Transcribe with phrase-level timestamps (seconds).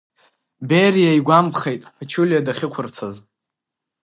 [0.67, 3.15] Бериа игәамԥхеит, Ԥачулиа дахьықәырцаз…